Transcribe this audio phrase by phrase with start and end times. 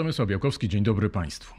[0.00, 1.54] Przemysław Białkowski, dzień dobry Państwu.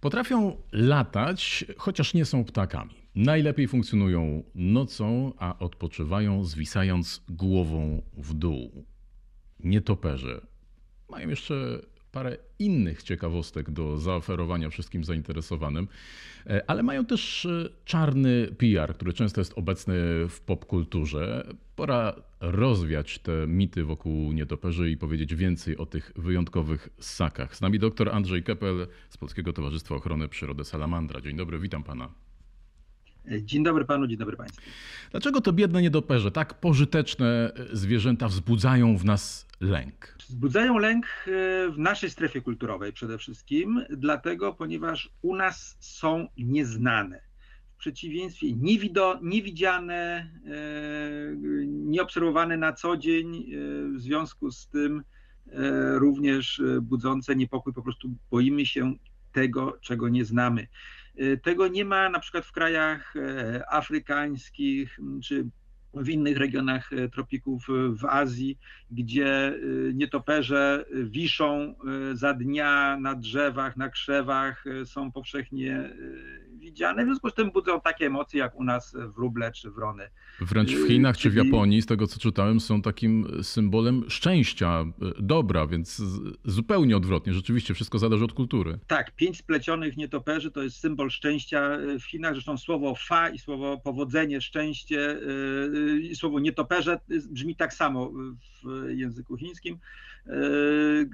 [0.00, 2.94] Potrafią latać, chociaż nie są ptakami.
[3.14, 8.84] Najlepiej funkcjonują nocą, a odpoczywają zwisając głową w dół.
[9.60, 10.46] Nietoperze
[11.08, 11.80] mają jeszcze
[12.12, 15.88] parę innych ciekawostek do zaoferowania wszystkim zainteresowanym,
[16.46, 19.94] e, ale mają też e, czarny PR, który często jest obecny
[20.28, 21.46] w popkulturze.
[21.76, 27.56] Pora rozwiać te mity wokół nietoperzy i powiedzieć więcej o tych wyjątkowych ssakach.
[27.56, 31.20] Z nami dr Andrzej Kepel z Polskiego Towarzystwa Ochrony Przyrody Salamandra.
[31.20, 32.29] Dzień dobry, witam pana.
[33.42, 34.60] Dzień dobry panu, dzień dobry państwu.
[35.10, 40.14] Dlaczego te biedne nietoperze, tak pożyteczne zwierzęta, wzbudzają w nas lęk?
[40.18, 41.30] Wzbudzają lęk e,
[41.70, 47.20] w naszej strefie kulturowej przede wszystkim, dlatego, ponieważ u nas są nieznane.
[47.74, 53.42] W przeciwieństwie niewido, niewidziane, e, nieobserwowane na co dzień, e,
[53.96, 55.02] w związku z tym
[55.94, 58.94] również budzące niepokój, po prostu boimy się
[59.32, 60.66] tego, czego nie znamy.
[61.42, 63.14] Tego nie ma na przykład w krajach
[63.68, 65.46] afrykańskich czy
[65.94, 68.58] w innych regionach e, tropików e, w Azji,
[68.90, 69.52] gdzie e,
[69.94, 71.74] nietoperze wiszą
[72.14, 75.90] za dnia na drzewach, na krzewach, są powszechnie
[76.70, 80.10] widziane, w związku z tym budzą takie emocje jak u nas wróble czy wrony.
[80.40, 84.84] Wręcz w Chinach czy w Japonii, z tego co czytałem, są takim symbolem szczęścia,
[85.18, 86.02] dobra, więc
[86.44, 87.34] zupełnie odwrotnie.
[87.34, 88.78] Rzeczywiście wszystko zależy od kultury.
[88.86, 92.32] Tak, pięć splecionych nietoperzy to jest symbol szczęścia w Chinach.
[92.32, 95.20] Zresztą słowo fa i słowo powodzenie, szczęście
[96.10, 98.12] Y, słowo nietoperze brzmi tak samo
[98.62, 99.78] w języku chińskim.
[100.26, 101.08] Y,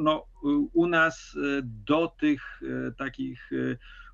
[0.00, 0.26] no,
[0.72, 3.50] u nas do tych y, takich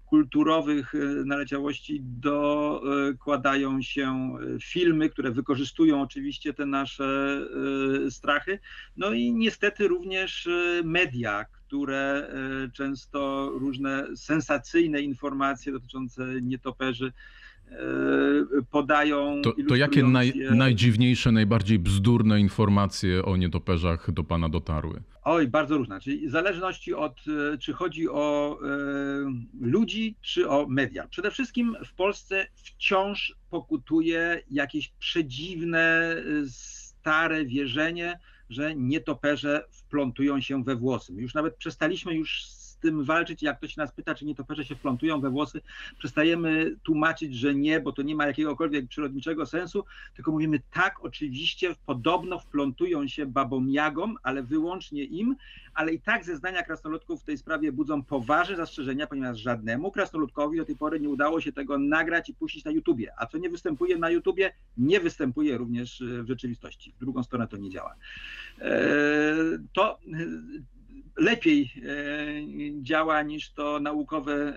[0.06, 0.92] kulturowych
[1.24, 7.40] naleciałości dokładają się filmy, które wykorzystują oczywiście te nasze
[8.10, 8.58] strachy.
[8.96, 10.48] No i niestety również
[10.84, 12.28] media, które
[12.72, 17.12] często różne sensacyjne informacje dotyczące nietoperzy
[17.53, 17.53] E,
[18.70, 19.42] podają.
[19.42, 25.02] To, to jakie naj, najdziwniejsze, najbardziej bzdurne informacje o nietoperzach do Pana dotarły?
[25.24, 26.00] Oj, bardzo różne.
[26.00, 27.20] Czyli w zależności od,
[27.54, 28.66] e, czy chodzi o e,
[29.60, 31.08] ludzi, czy o media.
[31.08, 36.16] Przede wszystkim w Polsce wciąż pokutuje jakieś przedziwne,
[36.48, 38.18] stare wierzenie,
[38.50, 41.12] że nietoperze wplątują się we włosy.
[41.12, 42.40] My już nawet przestaliśmy już
[42.84, 43.42] tym walczyć.
[43.42, 45.60] Jak ktoś nas pyta, czy nietoperze się wplątują we włosy,
[45.98, 49.84] przestajemy tłumaczyć, że nie, bo to nie ma jakiegokolwiek przyrodniczego sensu,
[50.14, 55.36] tylko mówimy tak, oczywiście podobno wplątują się babom jagom, ale wyłącznie im,
[55.74, 60.64] ale i tak zeznania krasnoludków w tej sprawie budzą poważne zastrzeżenia, ponieważ żadnemu krasnoludkowi do
[60.64, 63.98] tej pory nie udało się tego nagrać i puścić na YouTubie, a co nie występuje
[63.98, 66.92] na YouTubie, nie występuje również w rzeczywistości.
[66.96, 67.94] W drugą stronę to nie działa.
[68.60, 68.74] E,
[69.72, 69.98] to
[71.16, 74.56] lepiej e, działa niż to naukowe e,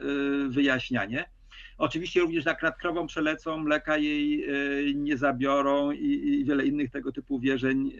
[0.50, 1.30] wyjaśnianie.
[1.78, 4.50] Oczywiście również nad krową przelecą, mleka jej e,
[4.94, 7.94] nie zabiorą i, wiele innych tego typu wierzeń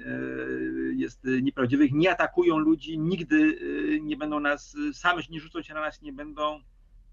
[0.96, 1.92] jest nieprawdziwych.
[1.92, 3.60] Nie atakują ludzi, nigdy
[4.02, 6.60] nie będą nas, same nie rzucą się na nas, nie będą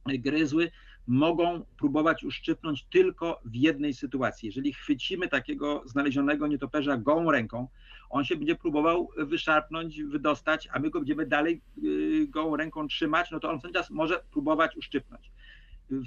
[0.06, 0.70] gryzły.
[1.06, 4.46] Mogą próbować uszczypnąć tylko w jednej sytuacji.
[4.46, 7.68] Jeżeli chwycimy takiego znalezionego nietoperza gołą ręką,
[8.14, 13.30] on się będzie próbował wyszarpnąć, wydostać, a my go będziemy dalej y, gołą ręką trzymać,
[13.30, 15.30] no to on cały może próbować uszczypnąć.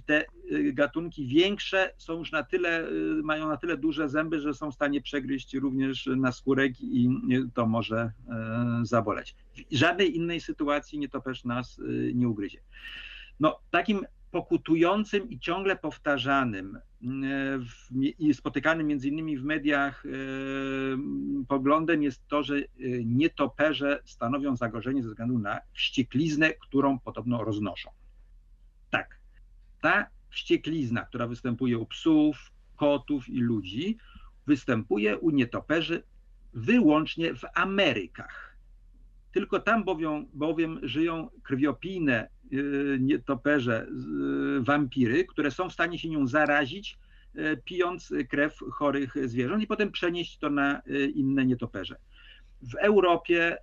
[0.06, 4.54] Te y, gatunki większe są już na tyle, y, mają na tyle duże zęby, że
[4.54, 7.10] są w stanie przegryźć również na skórek i
[7.54, 8.12] to może
[8.84, 9.36] zaboleć.
[9.72, 11.82] W żadnej innej sytuacji nietoperz nas
[12.14, 12.60] nie ugryzie.
[13.40, 16.80] No, takim pokutującym i ciągle powtarzanym
[18.20, 20.10] i spotykanym między innymi w mediach e,
[21.48, 22.64] poglądem jest to, że e,
[23.06, 27.90] nietoperze stanowią zagrożenie ze względu na wściekliznę, którą podobno roznoszą.
[28.90, 29.20] Tak,
[29.82, 33.98] ta wścieklizna, która występuje u psów, kotów i ludzi,
[34.48, 36.04] występuje u nietoperzy
[36.54, 38.47] wyłącznie w Amerykach.
[39.38, 43.88] Tylko tam bowiem, bowiem żyją krwiopijne Y, nietoperze,
[44.58, 46.98] y, wampiry, które są w stanie się nią zarazić,
[47.36, 50.82] y, pijąc krew chorych zwierząt i potem przenieść to na
[51.16, 51.96] inne nietoperze.
[52.62, 53.58] W Europie,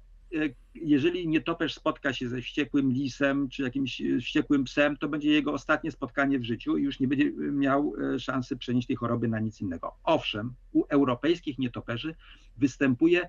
[0.74, 5.90] jeżeli nietoperz spotka się ze wściekłym lisem czy jakimś wściekłym psem, to będzie jego ostatnie
[5.90, 9.94] spotkanie w życiu i już nie będzie miał szansy przenieść tej choroby na nic innego.
[10.04, 12.14] Owszem, u europejskich nietoperzy
[12.56, 13.28] występuje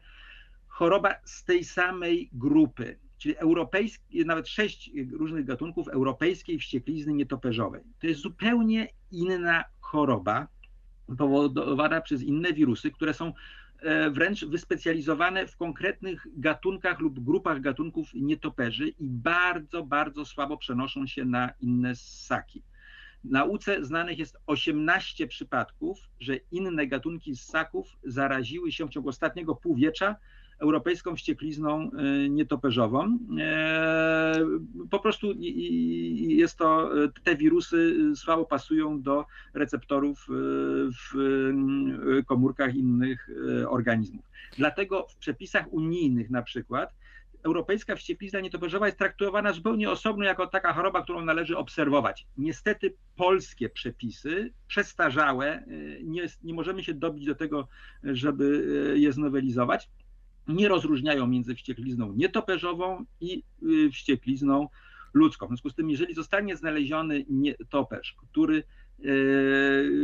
[0.75, 7.81] choroba z tej samej grupy, czyli europejski, nawet sześć różnych gatunków europejskiej wścieklizny nietoperzowej.
[8.00, 10.48] To jest zupełnie inna choroba
[11.18, 13.33] powodowana przez inne wirusy, które są
[14.12, 21.25] wręcz wyspecjalizowane w konkretnych gatunkach lub grupach gatunków nietoperzy i bardzo, bardzo słabo przenoszą się
[21.25, 22.63] na inne ssaki
[23.30, 30.16] nauce znanych jest 18 przypadków, że inne gatunki ssaków zaraziły się w ciągu ostatniego półwiecza
[30.60, 33.18] europejską wścieklizną e, nietoperzową.
[33.40, 34.46] E,
[34.90, 35.34] po prostu
[36.13, 36.90] jest to,
[37.24, 40.34] te wirusy słabo pasują do receptorów e,
[40.92, 41.16] w
[42.25, 43.30] komórkach innych
[43.68, 44.25] organizmów.
[44.57, 46.94] Dlatego w przepisach unijnych na przykład
[47.44, 52.28] europejska wścieklizna nietoperzowa jest traktowana zupełnie osobno jako taka choroba, którą należy obserwować.
[52.38, 55.63] Niestety polskie przepisy przestarzałe,
[56.04, 57.68] nie, nie możemy się dobić do tego,
[58.04, 58.66] żeby
[58.98, 59.90] je znowelizować,
[60.47, 64.68] nie rozróżniają między wścieklizną nietoperzową i y, wścieklizną
[65.13, 65.45] ludzką.
[65.45, 68.63] W związku z tym, jeżeli zostanie znaleziony nietoperz, który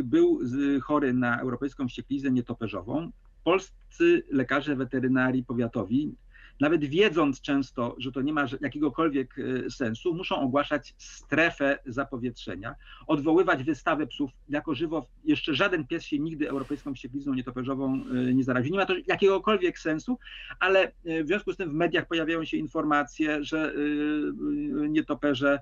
[0.04, 0.40] był
[0.84, 3.12] chory na europejską wściekliznę nietoperzową,
[3.44, 6.16] polscy lekarze weterynarii powiatowi
[6.62, 12.76] nawet wiedząc często, że to nie ma jakiegokolwiek e, sensu, muszą ogłaszać strefę zapowietrzenia,
[13.08, 15.06] odwoływać wystawę psów jako żywo.
[15.24, 18.72] Jeszcze żaden pies się nigdy europejską wścieklizną nietoperzową e, nie zaraził.
[18.72, 20.20] Nie ma to jakiegokolwiek sensu,
[20.60, 23.74] ale e, w związku z tym w mediach pojawiają się informacje, że
[24.90, 25.60] nietoperze,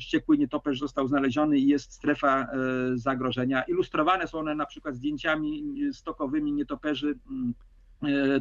[0.00, 2.46] wściekły nietoperz został znaleziony i jest strefa
[2.94, 3.62] zagrożenia.
[3.62, 7.18] Ilustrowane są one na przykład zdjęciami stokowymi nietoperzy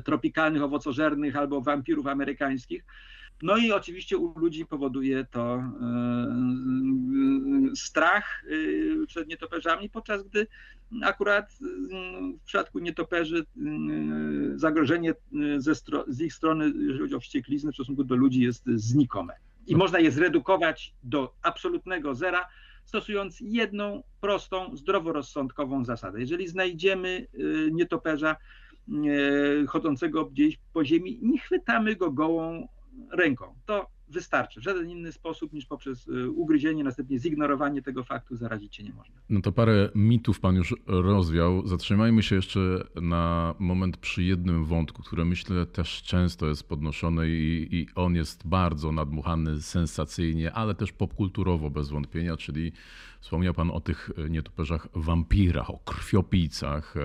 [0.06, 2.86] tropikalnych owocożernych albo wampirów amerykańskich.
[3.42, 5.66] No i oczywiście u ludzi powoduje to e,
[7.76, 10.48] strach e, przed nietoperzami, podczas gdy
[11.04, 11.54] akurat
[12.42, 13.46] w przypadku nietoperzy
[14.56, 15.14] zagrożenie
[15.58, 15.76] ze
[16.08, 19.34] z ich strony, jeżeli chodzi o wściekliznę w stosunku do ludzi jest znikome.
[19.68, 22.48] I można je zredukować do absolutnego zera,
[22.86, 26.20] stosując jedną prostą, zdroworozsądkową zasadę.
[26.20, 27.28] Jeżeli znajdziemy
[27.72, 28.63] nietoperza, E,
[29.68, 32.68] chodzącego gdzieś po ziemi, nie chwytamy go gołą
[33.12, 33.46] ręką.
[33.66, 34.60] To wystarczy.
[34.60, 38.94] W żaden inny sposób niż poprzez e, ugryzienie, następnie zignorowanie tego faktu zarazić się nie
[38.94, 39.16] można.
[39.30, 41.68] No to parę mitów pan już rozwiał.
[41.68, 42.60] Zatrzymajmy się jeszcze
[43.02, 48.48] na moment przy jednym wątku, który myślę też często jest podnoszony i, i on jest
[48.48, 52.72] bardzo nadmuchany sensacyjnie, ale też popkulturowo bez wątpienia, czyli
[53.20, 56.96] wspomniał pan o tych nietoperzach wampirach, o krwiopijcach.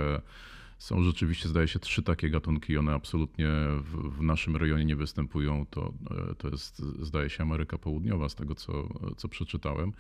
[0.79, 2.79] E, są rzeczywiście, zdaje się, trzy takie gatunki.
[2.79, 3.49] One absolutnie
[3.81, 5.67] w, w, naszym rejonie nie występują.
[5.71, 5.93] To,
[6.31, 9.93] e, to jest, zdaje się, Ameryka Południowa, z tego co, co przeczytałem.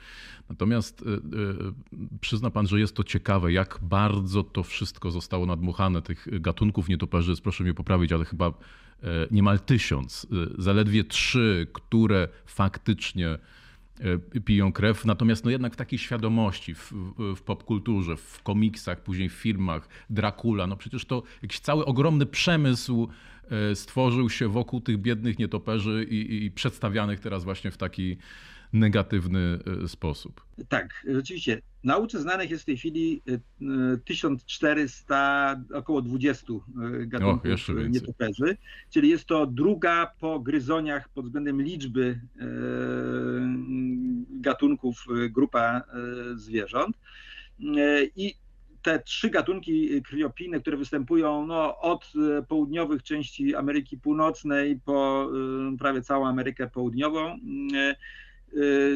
[0.48, 1.18] Natomiast y, y,
[2.20, 6.02] przyzna pan, że jest to ciekawe, jak bardzo to wszystko zostało nadmuchane.
[6.02, 8.52] Tych gatunków nietoperzy, proszę mnie poprawić, ale chyba
[9.30, 10.26] niemal tysiąc.
[10.58, 13.38] Zaledwie trzy, które faktycznie E,
[14.44, 16.92] piją krew, natomiast no jednak w takiej świadomości, w,
[17.36, 23.08] w popkulturze, w komiksach, później w filmach, Dracula, no przecież to jakiś cały ogromny przemysł
[23.50, 28.16] e, stworzył się wokół tych biednych nietoperzy i, i przedstawianych teraz właśnie w taki
[28.72, 30.46] negatywny e, sposób.
[30.68, 31.62] Tak, rzeczywiście.
[31.84, 33.22] Nauce znanych jest w tej chwili
[34.04, 36.58] 1400, e, około 20 e,
[37.06, 38.56] gatunków o, nietoperzy,
[38.90, 42.20] czyli jest to druga po gryzoniach pod względem liczby
[44.30, 45.82] gatunków grupa
[46.34, 46.96] zwierząt.
[48.16, 48.34] I
[48.82, 52.12] te trzy gatunki krwiopijne, które występują no, od
[52.48, 55.30] południowych części Ameryki Północnej po
[55.78, 57.38] prawie całą Amerykę Południową,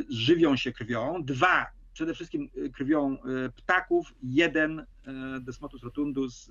[0.09, 3.19] żywią się krwią, dwa przede wszystkim y, krwią y,
[3.57, 4.87] ptaków, jeden
[5.41, 6.51] Desmotus rotundus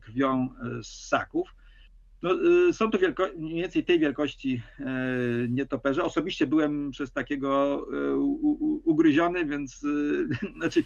[0.00, 0.48] krwią
[0.82, 1.54] ssaków.
[2.22, 2.30] No,
[2.72, 4.62] są to wielko, mniej więcej tej wielkości
[5.48, 6.04] nietoperze.
[6.04, 7.86] Osobiście byłem przez takiego
[8.84, 9.80] ugryziony, więc
[10.56, 10.84] znaczy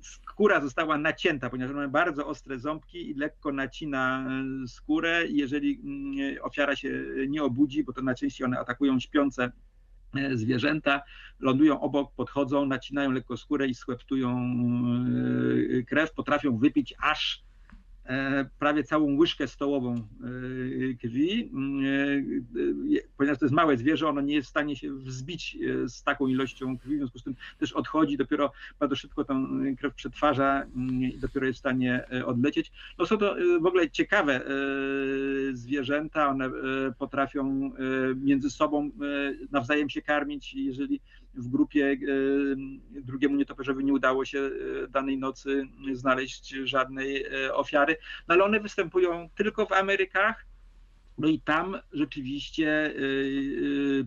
[0.00, 4.30] skóra została nacięta, ponieważ mamy bardzo ostre ząbki i lekko nacina
[4.66, 5.24] skórę.
[5.28, 9.52] Jeżeli mm, ofiara się nie obudzi, bo to najczęściej one atakują śpiące
[10.34, 11.02] zwierzęta
[11.40, 14.50] lądują obok, podchodzą, nacinają lekko skórę i skłeptują
[15.78, 17.47] e, krew, potrafią wypić aż E,
[18.58, 21.42] prawie całą łyżkę stołową e, krwi.
[21.42, 26.26] E, ponieważ to jest małe zwierzę, ono nie jest w stanie się wzbić z taką
[26.26, 29.46] ilością krwi, w związku z tym też odchodzi, dopiero bardzo szybko tą
[29.78, 30.66] krew przetwarza
[31.00, 32.72] i dopiero jest w stanie odlecieć.
[32.98, 34.40] No są to w ogóle ciekawe
[35.52, 36.50] zwierzęta, one
[36.98, 37.72] potrafią
[38.16, 38.90] między sobą
[39.50, 41.00] nawzajem się karmić, jeżeli
[41.34, 41.96] w grupie
[42.90, 44.50] drugiemu nietoperzowi nie udało się
[44.88, 47.96] danej nocy znaleźć żadnej ofiary,
[48.28, 50.46] no ale one występują tylko w Amerykach,
[51.18, 52.94] no i tam rzeczywiście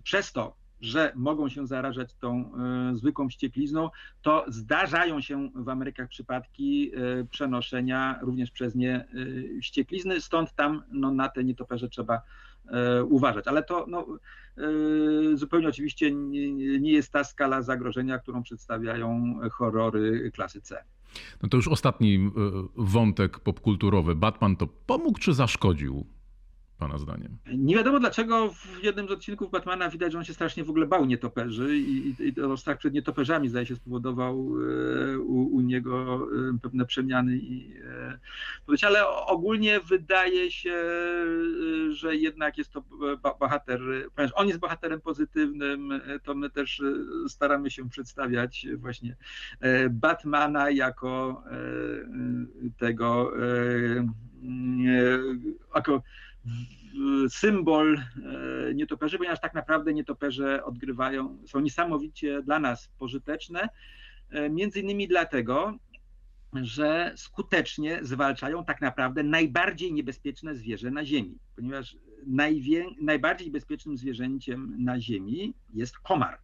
[0.03, 2.51] przez to, że mogą się zarażać tą
[2.93, 3.89] zwykłą ścieklizną,
[4.21, 6.91] to zdarzają się w Amerykach przypadki
[7.31, 9.07] przenoszenia również przez nie
[9.61, 12.21] ścieklizny, stąd tam no, na te nietoperze trzeba
[13.09, 13.47] uważać.
[13.47, 14.05] Ale to no,
[15.33, 16.11] zupełnie oczywiście
[16.79, 20.83] nie jest ta skala zagrożenia, którą przedstawiają horrory klasy C.
[21.43, 22.29] No to już ostatni e,
[22.75, 24.15] wątek popkulturowy.
[24.15, 26.05] Batman to pomógł czy zaszkodził
[26.81, 27.37] Pana zdaniem?
[27.57, 30.87] Nie wiadomo dlaczego w jednym z odcinków Batmana widać, że on się strasznie w ogóle
[30.87, 34.33] bał nietoperzy i, i, i strach przed nietoperzami zdaje się spowodował
[35.13, 37.77] e, u, u niego e, pewne przemiany i
[38.69, 40.75] e, ale ogólnie wydaje się,
[41.89, 42.83] że jednak jest to
[43.39, 43.81] bohater,
[44.15, 46.83] ponieważ on jest bohaterem pozytywnym, to my też
[47.27, 49.15] staramy się przedstawiać właśnie
[49.89, 51.43] Batmana jako
[52.77, 53.31] tego
[55.75, 56.03] jako
[57.29, 63.69] symbol e, nietoperzy, ponieważ tak naprawdę nietoperze odgrywają, są niesamowicie dla nas pożyteczne,
[64.29, 65.77] e, między innymi dlatego,
[66.53, 71.97] że skutecznie zwalczają tak naprawdę najbardziej niebezpieczne zwierzę na Ziemi, ponieważ
[73.01, 76.39] najbardziej bezpiecznym zwierzęciem na Ziemi jest komar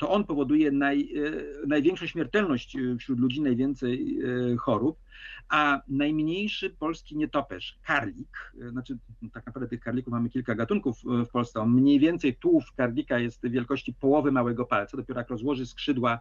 [0.00, 4.18] to on powoduje naj, e, największą śmiertelność e, wśród ludzi, najwięcej
[4.52, 4.98] e, chorób,
[5.48, 8.98] a najmniejszy polski nietoperz, karlik, znaczy
[9.32, 13.48] tak naprawdę tych karlików mamy kilka gatunków w Polsce, on mniej więcej tułów karlika jest
[13.48, 16.20] wielkości połowy małego palca, dopiero jak rozłoży skrzydła,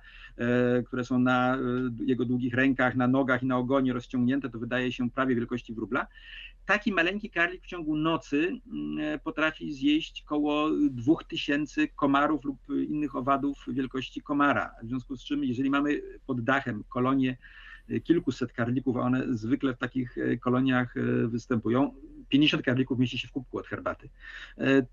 [0.85, 1.57] które są na
[2.05, 6.07] jego długich rękach, na nogach i na ogonie rozciągnięte, to wydaje się prawie wielkości wróbla
[6.69, 13.65] taki maleńki karlik w ciągu nocy mm, potrafi zjeść około 2000 komarów lub innych owadów
[13.67, 14.71] wielkości komara.
[14.83, 17.37] W związku z czym, jeżeli mamy pod dachem kolonie
[17.89, 21.93] e, kilkuset karlików, a one zwykle w takich e, koloniach e, występują,
[22.29, 24.09] 50 karlików mieści się w kubku od herbaty,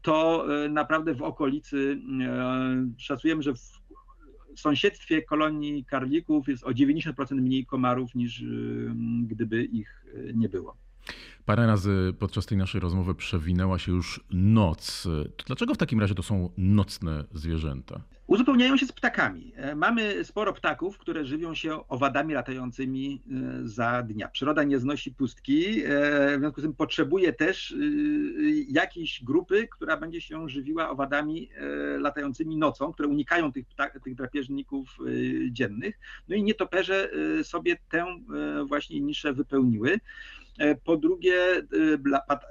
[0.02, 2.00] to naprawdę w okolicy
[2.98, 8.44] szacujemy, że w sąsiedztwie kolonii karlików jest o 90% mniej komarów niż
[9.26, 10.04] gdyby ich
[10.34, 10.85] nie było.
[11.44, 15.08] Parę razy podczas tej naszej rozmowy przewinęła się już noc.
[15.46, 18.00] Dlaczego w takim razie to są nocne zwierzęta?
[18.26, 19.52] Uzupełniają się z ptakami.
[19.56, 24.28] E, mamy sporo ptaków, które żywią się owadami latającymi e, za dnia.
[24.28, 27.74] Przyroda nie znosi pustki, e, w związku z tym potrzebuje też
[28.68, 31.50] jakiejś grupy, która będzie się żywiła owadami
[31.98, 33.64] latającymi nocą, które unikają tych,
[34.04, 34.98] tych drapieżników
[35.50, 35.98] dziennych.
[36.28, 37.10] No i nietoperze
[37.42, 38.04] sobie tę
[38.66, 40.00] właśnie niszę wypełniły.
[40.58, 41.62] E, po drugie, e,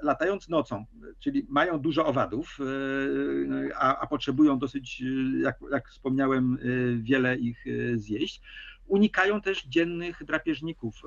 [0.02, 0.84] latając nocą,
[1.18, 5.02] czyli mają dużo owadów, e, a, a potrzebują dosyć,
[5.40, 6.58] jak, jak wspomniałem,
[7.02, 8.42] wiele ich zjeść
[8.86, 11.02] unikają też dziennych drapieżników.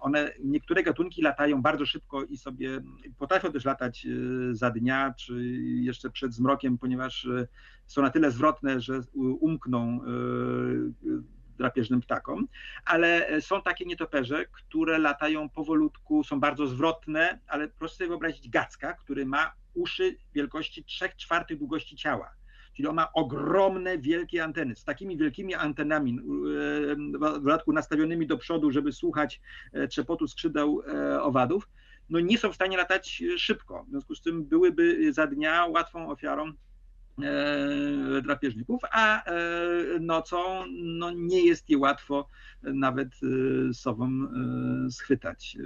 [0.00, 2.80] One, niektóre gatunki latają bardzo szybko i sobie
[3.18, 4.06] potrafią też latać
[4.50, 7.28] za dnia, czy jeszcze przed zmrokiem, ponieważ
[7.86, 9.00] są na tyle zwrotne, że
[9.40, 10.00] umkną
[11.56, 12.48] drapieżnym ptakom,
[12.84, 18.48] ale e, są takie nietoperze, które latają powolutku, są bardzo zwrotne, ale proszę sobie wyobrazić
[18.48, 22.30] gacka, który ma uszy wielkości 3 czwartych długości ciała.
[22.76, 24.76] Czyli on ma ogromne, wielkie anteny.
[24.76, 29.40] Z takimi wielkimi antenami, e, w dodatku nastawionymi do przodu, żeby słuchać
[29.72, 30.82] e, trzepotu skrzydeł
[31.20, 31.68] owadów,
[32.10, 33.84] no nie są w stanie latać szybko.
[33.84, 36.52] W związku z tym byłyby za dnia łatwą ofiarą
[38.22, 39.34] drapieżników, a e,
[40.00, 42.28] nocą no, nie jest je łatwo
[42.62, 44.10] nawet e, sobą
[44.90, 45.56] schwytać.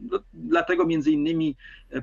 [0.00, 1.56] No, dlatego między innymi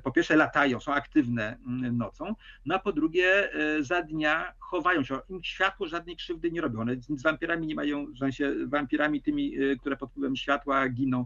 [0.04, 5.20] po pierwsze latają, są aktywne mm, nocą, no a po drugie za dnia chowają się.
[5.30, 6.80] Im światło żadnej krzywdy nie robią.
[6.80, 11.26] One z wampirami nie mają, w sensie wampirami tymi, które pod wpływem światła giną,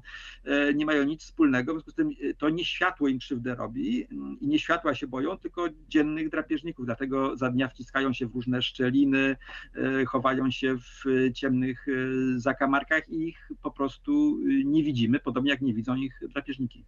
[0.75, 1.71] nie mają nic wspólnego.
[1.71, 5.07] W związku z tym to nie światło im krzywdę robi mm, i nie światła się
[5.07, 9.35] boją, tylko dziennych drapieżników dlatego za dnia wciskają się w różne szczeliny,
[9.75, 11.03] e, chowają się w
[11.33, 16.19] ciemnych e, zakamarkach i ich po prostu e, nie widzimy, podobnie jak nie widzą ich
[16.33, 16.85] drapieżniki.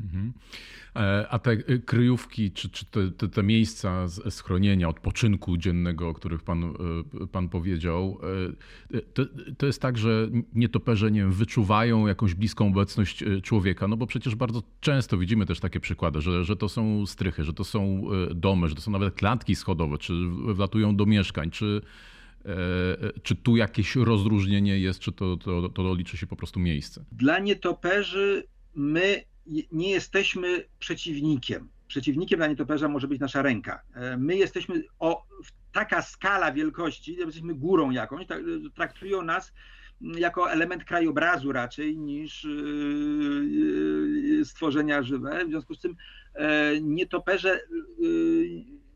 [0.00, 0.32] Mhm.
[1.30, 6.74] A te kryjówki, czy, czy te, te, miejsca schronienia, odpoczynku dziennego, o których pan,
[7.32, 8.20] pan powiedział,
[9.14, 9.22] to,
[9.58, 14.34] to jest tak, że nietoperze nie wiem, wyczuwają jakąś bliską obecność człowieka, no bo przecież
[14.34, 18.02] bardzo często widzimy też takie przykłady, że, że to są strychy, że to są
[18.34, 20.12] domy, że to są nawet klatki schodowe, czy
[20.54, 21.80] wlatują do mieszkań, czy,
[23.22, 27.04] czy tu jakieś rozróżnienie jest, czy to, to, to liczy się po prostu miejsce?
[27.12, 29.24] Dla nietoperzy my
[29.72, 31.68] nie jesteśmy przeciwnikiem.
[31.88, 33.82] Przeciwnikiem dla nietoperza może być nasza ręka.
[33.94, 35.24] E, my jesteśmy o
[35.72, 38.26] taka skala wielkości, jesteśmy górą jakąś,
[38.74, 39.52] traktują nas
[40.00, 42.48] jako element krajobrazu raczej niż e,
[44.40, 45.44] e, stworzenia żywe.
[45.44, 45.96] W związku z tym
[46.80, 47.60] nietoperze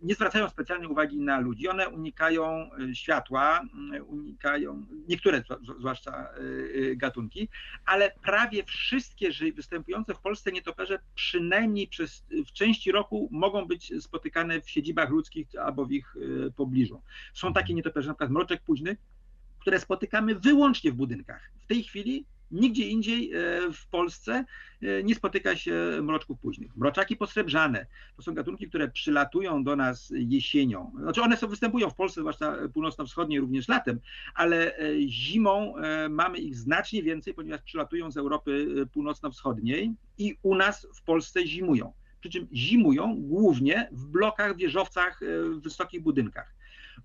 [0.02, 1.68] nie zwracają specjalnej uwagi na ludzi.
[1.68, 3.61] One unikają światła,
[4.06, 5.42] unikają, niektóre
[5.78, 6.28] zwłaszcza
[6.97, 7.49] gatunki,
[7.85, 14.61] ale prawie wszystkie występujące w Polsce nietoperze przynajmniej przez, w części roku mogą być spotykane
[14.61, 16.14] w siedzibach ludzkich albo w ich
[16.56, 17.02] pobliżu.
[17.35, 18.97] Są takie nietoperze, przykład mroczek późny,
[19.59, 21.50] które spotykamy wyłącznie w budynkach.
[21.64, 23.38] W tej chwili nigdzie indziej e,
[23.73, 24.44] w Polsce
[24.82, 26.76] e, nie spotyka się mroczków późnych.
[26.76, 30.92] Mroczaki posrebrzane to są gatunki, które przylatują do nas jesienią.
[30.99, 34.00] Znaczy one są, występują w Polsce, zwłaszcza północno-wschodniej, również latem,
[34.35, 35.75] ale e, zimą
[36.11, 41.92] mamy ich znacznie więcej, ponieważ przylatują z Europy północno-wschodniej i u nas w Polsce zimują.
[42.21, 45.21] Przy czym zimują głównie w blokach, wieżowcach,
[45.56, 46.54] w wysokich budynkach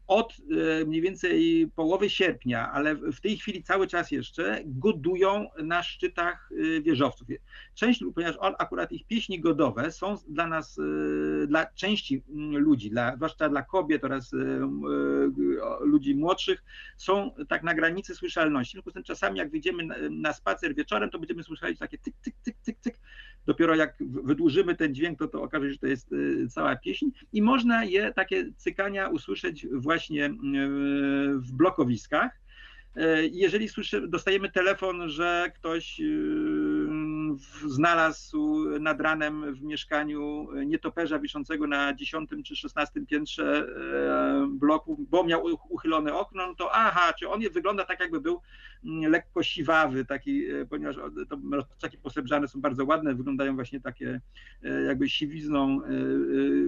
[0.07, 0.33] od
[0.81, 6.49] e, mniej więcej połowy sierpnia, ale w tej chwili cały czas jeszcze godują na szczytach
[6.51, 7.27] e, wieżowców.
[7.73, 10.79] Część, ponieważ on, akurat ich pieśni godowe są dla nas,
[11.43, 14.31] e, dla części mm, ludzi, dla, zwłaszcza dla kobiet oraz
[15.79, 16.63] ludzi młodszych,
[16.97, 18.71] są tak na granicy słyszalności.
[18.71, 22.15] W związku z tym czasami jak wyjdziemy na, spacer wieczorem, to będziemy słyszeli takie cyk,
[22.21, 22.99] cyk, cyk, cyk, cyk.
[23.47, 26.15] Dopiero jak wydłużymy ten dźwięk, to to okaże się, że to jest
[26.49, 30.31] cała pieśń i można je, takie cykania usłyszeć właśnie e,
[31.35, 32.31] w blokowiskach.
[32.95, 36.01] E, jeżeli słyszy, dostajemy telefon, że ktoś
[37.67, 43.67] znalazł nad ranem w mieszkaniu nietoperza wiszącego na 10 czy 16 piętrze
[44.49, 48.41] bloku, bo miał uchylone okno, no to aha, czy on wygląda tak, jakby był
[48.85, 50.95] mm, lekko siwawy, taki, ponieważ
[51.29, 51.37] to
[51.81, 54.21] takie posrebrzane są bardzo ładne, wyglądają właśnie takie
[54.87, 55.81] jakby siwizną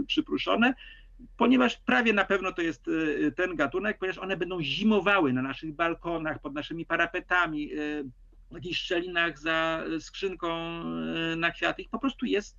[0.07, 0.73] przypruszone.
[1.37, 2.89] Ponieważ prawie na pewno to jest
[3.35, 7.71] ten gatunek, ponieważ one będą zimowały na naszych balkonach, pod naszymi parapetami,
[8.51, 10.81] w jakichś szczelinach za skrzynką
[11.33, 11.81] y, na kwiaty.
[11.81, 12.57] Ich po prostu jest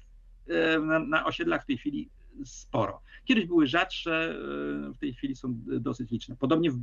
[0.83, 2.09] na, na osiedlach w tej chwili
[2.45, 3.01] sporo.
[3.25, 6.37] Kiedyś były rzadsze, e, w tej chwili są dosyć liczne.
[6.37, 6.79] Podobnie w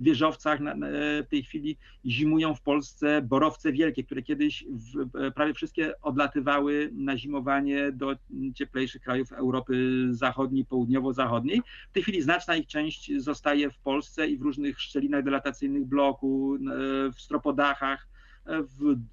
[0.00, 0.60] wieżowcach
[1.24, 1.76] w tej chwili
[2.06, 8.16] zimują w Polsce borowce wielkie, które kiedyś w, prawie wszystkie odlatywały na zimowanie do
[8.54, 11.62] cieplejszych krajów Europy Zachodniej, Południowo-Zachodniej.
[11.90, 16.58] W tej chwili znaczna ich część zostaje w Polsce i w różnych szczelinach dilatacyjnych bloku,
[17.14, 18.08] w stropodachach,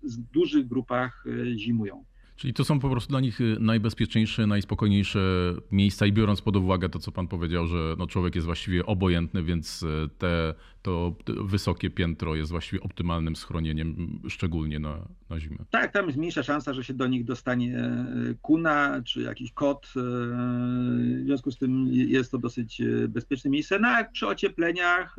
[0.04, 2.04] w dużych grupach e, zimują.
[2.42, 6.90] Czyli to są po prostu dla nich y, najbezpieczniejsze, najspokojniejsze miejsca i biorąc pod uwagę
[6.90, 11.90] to, co pan powiedział, że no człowiek jest właściwie obojętny, więc y, te, to wysokie
[11.90, 15.58] piętro jest właściwie optymalnym schronieniem, szczególnie na, na zimę.
[15.70, 17.94] Tak, tam jest mniejsza szansa, że się do nich dostanie
[18.30, 19.88] y, kuna czy jakiś kot.
[19.96, 23.80] W związku z tym jest to dosyć bezpieczne miejsce.
[23.80, 25.16] No a przy ociepleniach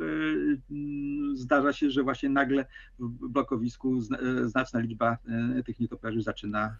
[1.33, 2.65] zdarza się, że właśnie nagle
[2.99, 4.01] w blokowisku
[4.43, 5.17] znaczna liczba
[5.65, 6.75] tych nietoperzy zaczyna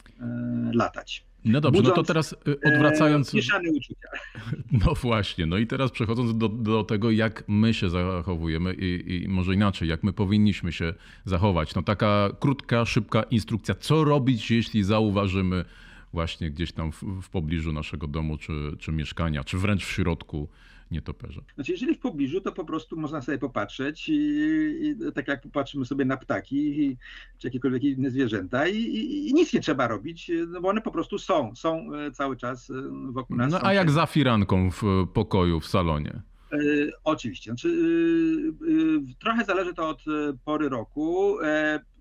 [0.74, 1.26] latać.
[1.46, 3.34] No dobrze, no to teraz y, odwracając.
[3.34, 4.08] Mieszane uczucia.
[4.86, 9.28] No właśnie, no i teraz przechodząc do, do tego, jak my się zachowujemy i, i,
[9.28, 10.94] może inaczej, jak my powinniśmy się
[11.26, 11.76] zachować.
[11.76, 15.66] No taka krótka, szybka instrukcja, co robić, jeśli zauważymy
[16.14, 20.50] właśnie gdzieś tam w, w pobliżu naszego domu czy, czy mieszkania, czy wręcz w środku
[20.92, 21.42] nietoperza?
[21.56, 24.14] Znaczy, jeżeli w pobliżu, to po prostu można sobie popatrzeć i,
[24.82, 26.98] i tak jak popatrzymy sobie na ptaki i,
[27.38, 31.20] czy jakiekolwiek inne zwierzęta i, i, nic nie trzeba robić, no bo one po prostu
[31.20, 32.74] są, są e, cały czas e,
[33.12, 33.52] wokół nas.
[33.52, 36.22] No a jak za firanką w pokoju, w salonie?
[36.54, 36.58] E,
[37.04, 37.52] oczywiście.
[37.52, 40.04] Znaczy, y, trochę zależy to od
[40.46, 41.38] pory roku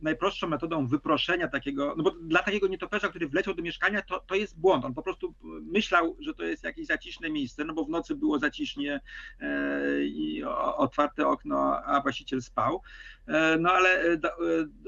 [0.03, 4.35] najprostszą metodą wyproszenia takiego, no bo dla takiego nietoperza, który wleciał do mieszkania, to, to
[4.35, 4.85] jest błąd.
[4.85, 8.39] On po prostu myślał, że to jest jakieś zaciszne miejsce, no bo w nocy było
[8.39, 9.01] zacisznie
[9.41, 10.45] e, i
[10.77, 12.83] otwarte okno, a właściciel spał.
[13.27, 14.19] E, no ale e,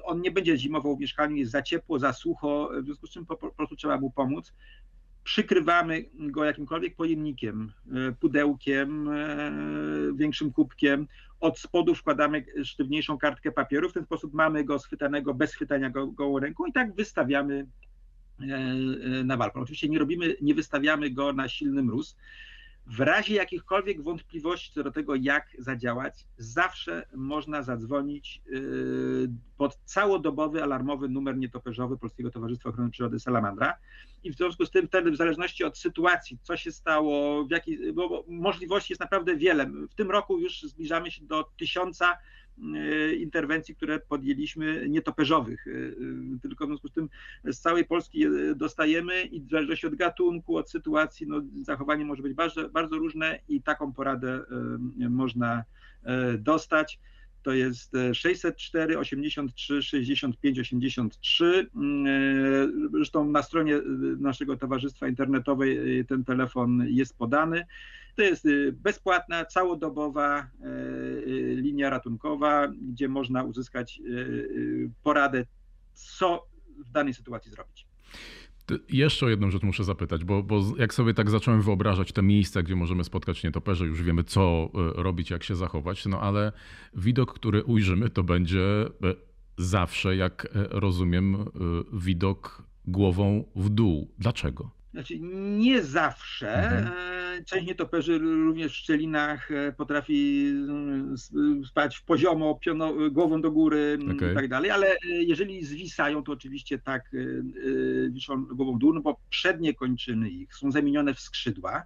[0.05, 3.27] on nie będzie zimował w mieszkaniu, jest za ciepło, za sucho, w związku z czym
[3.27, 4.53] po prostu trzeba mu pomóc
[5.25, 7.73] przykrywamy go jakimkolwiek pojemnikiem,
[8.21, 9.11] pudełkiem,
[10.17, 11.07] większym kubkiem,
[11.45, 16.07] od spodu wkładamy sztywniejszą kartkę papieru, w ten sposób mamy go schwytanego bez chwytania go
[16.07, 17.67] gołą ręką i tak wystawiamy
[18.41, 19.63] e, e, na balkon.
[19.63, 22.17] Oczywiście nie robimy, nie wystawiamy go na silny mróz,
[22.87, 30.63] w razie jakichkolwiek wątpliwości co do tego, jak zadziałać, zawsze można zadzwonić yy, pod całodobowy
[30.63, 33.75] alarmowy numer nietoperzowy Polskiego Towarzystwa Ochrony Przyrody Salamandra.
[34.25, 37.93] I w związku z tym wtedy, w zależności od sytuacji, co się stało, w jakiej,
[37.93, 39.67] bo możliwości jest naprawdę wiele.
[39.67, 42.19] W tym roku już zbliżamy się do tysiąca
[43.19, 47.09] interwencji, które podjęliśmy nietoperzowych, e, e, tylko w związku z tym
[47.45, 52.35] z całej Polski dostajemy i w zależności od gatunku, od sytuacji, no, zachowanie może być
[52.35, 54.45] bardzo, bardzo różne i taką poradę
[55.11, 55.65] można
[56.39, 56.99] dostać.
[57.45, 61.71] To jest e, 604 83 65 83.
[61.75, 63.83] Mm, e, Zresztą na stronie e,
[64.19, 67.67] naszego towarzystwa internetowej e, ten telefon jest podany.
[68.17, 70.51] To jest e, bezpłatna, całodobowa
[71.57, 74.01] linia ratunkowa, gdzie można uzyskać
[75.03, 75.45] poradę,
[75.95, 76.47] co
[76.87, 77.94] w danej sytuacji zrobić.
[78.89, 82.63] Jeszcze o jedną rzecz muszę zapytać, bo, bo jak sobie tak zacząłem wyobrażać te miejsca,
[82.63, 86.53] gdzie możemy spotkać nietoperze, już wiemy co e, robić, jak się zachować, no ale
[86.95, 88.89] widok, który ujrzymy, to będzie e,
[89.59, 91.45] zawsze, jak e, rozumiem,
[91.93, 94.15] widok głową w dół.
[94.19, 94.71] Dlaczego?
[94.93, 95.19] Znaczy,
[95.59, 96.55] nie zawsze.
[96.55, 97.24] Mhm.
[97.47, 101.15] Część nietoperzy również w szczelinach e, potrafi mm,
[101.67, 104.33] spać w poziomo, piono, głową do góry mm, Okej.
[104.33, 108.95] i tak dalej, ale e, jeżeli zwisają, to oczywiście tak e, wiszą głową w dół,
[108.95, 111.83] no bo przednie kończyny ich są zamienione w skrzydła.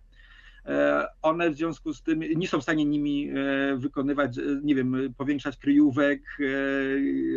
[0.67, 4.75] E, One w związku z tym nie są w stanie nimi e, wykonywać, e, nie
[4.75, 6.39] wiem, powiększać kryjówek,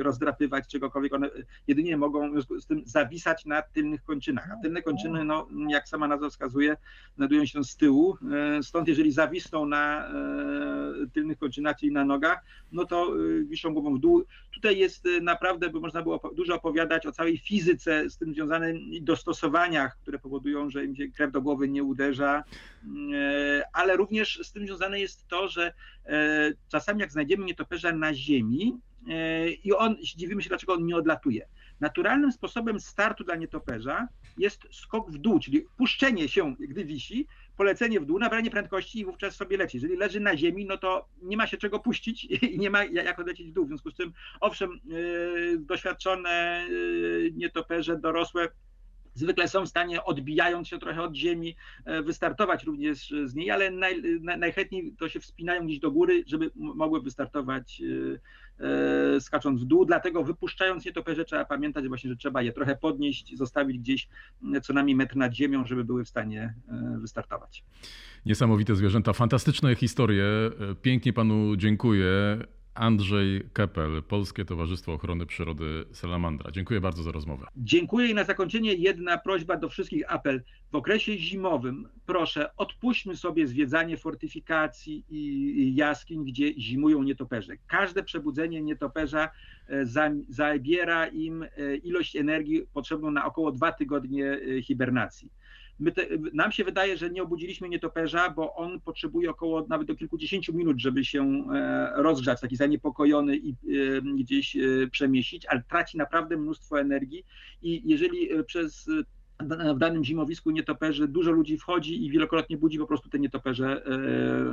[0.01, 1.13] rozdrapywać czegokolwiek.
[1.13, 1.29] One
[1.67, 4.49] jedynie mogą w związku z tym zawisać na tylnych kończynach.
[4.51, 6.77] A tylne kończyny, no, jak sama nazwa wskazuje,
[7.15, 8.17] znajdują się z tyłu.
[8.61, 10.11] Stąd jeżeli zawisną na
[11.11, 14.23] tylnych kończynach, czyli na nogach, no to e, wiszą głową w dół.
[14.53, 18.77] Tutaj jest e, naprawdę, by można było dużo opowiadać o całej fizyce z tym związanym
[18.77, 22.43] i dostosowaniach, które powodują, że im się krew do głowy nie uderza,
[23.13, 25.73] E, ale również z tym związane jest to, że
[26.05, 28.77] e, czasami jak znajdziemy nietoperza na ziemi
[29.09, 31.47] e, i on, dziwimy się dlaczego on nie odlatuje.
[31.79, 37.27] Naturalnym sposobem startu dla nietoperza jest skok w dół, czyli puszczenie się, gdy wisi,
[37.61, 39.77] polecenie w dół, nabranie prędkości i wówczas sobie leci.
[39.77, 43.19] Jeżeli leży na ziemi, no to nie ma się czego puścić i nie ma jak
[43.19, 43.65] odlecieć w dół.
[43.65, 46.67] W związku z tym, owszem, e, doświadczone e,
[47.31, 48.49] nietoperze, dorosłe
[49.13, 53.71] zwykle są w stanie, odbijając się trochę od ziemi, e, wystartować również z niej, ale
[53.71, 58.19] naj, naj, najchętniej to się wspinają gdzieś do góry, żeby mogły wystartować e,
[59.19, 59.85] skacząc w dół.
[59.85, 64.09] Dlatego wypuszczając nietoperze trzeba pamiętać właśnie, że trzeba je trochę podnieść, zostawić gdzieś
[64.43, 67.63] m, co najmniej metr nad ziemią, żeby były w stanie e, wystartować.
[68.25, 70.25] Niesamowite zwierzęta, fantastyczne historie.
[70.25, 72.07] E, Pięknie panu dziękuję.
[72.73, 76.51] Andrzej Kepel, Polskie Towarzystwo Ochrony Przyrody Salamandra.
[76.51, 77.47] Dziękuję bardzo za rozmowę.
[77.57, 80.41] Dziękuję i na zakończenie jedna prośba do wszystkich, apel.
[80.71, 87.53] W okresie zimowym proszę odpuśćmy sobie zwiedzanie fortyfikacji i jaskiń, gdzie zimują nietoperze.
[87.67, 89.29] Każde przebudzenie nietoperza
[89.67, 94.25] e, za- zabiera im e, ilość energii potrzebną na około dwa tygodnie
[94.57, 95.29] e, hibernacji.
[95.95, 100.53] Te, nam się wydaje, że nie obudziliśmy nietoperza, bo on potrzebuje około nawet do kilkudziesięciu
[100.53, 103.55] minut, żeby się e, rozgrzać, taki zaniepokojony i e,
[104.01, 104.59] gdzieś e,
[104.91, 107.25] przemieścić, ale traci naprawdę mnóstwo energii
[107.61, 108.89] i jeżeli przez
[109.75, 113.83] w danym zimowisku nietoperzy, dużo ludzi wchodzi i wielokrotnie budzi, po prostu te nietoperze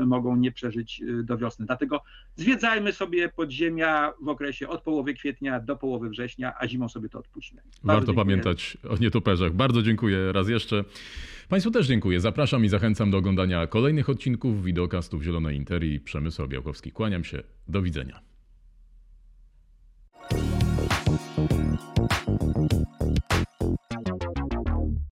[0.00, 1.66] e, mogą nie przeżyć e, do wiosny.
[1.66, 2.02] Dlatego
[2.36, 7.18] zwiedzajmy sobie podziemia w okresie od połowy kwietnia do połowy września, a zimą sobie to
[7.18, 7.62] odpuśćmy.
[7.84, 9.52] Warto pamiętać o nietoperzach.
[9.52, 10.84] Bardzo dziękuję raz jeszcze.
[11.48, 12.20] Państwu też dziękuję.
[12.20, 16.00] Zapraszam i zachęcam do oglądania kolejnych odcinków wideokastów Zielonej Interii.
[16.00, 16.92] Przemysław Białkowski.
[16.92, 17.42] Kłaniam się.
[17.68, 18.20] Do widzenia.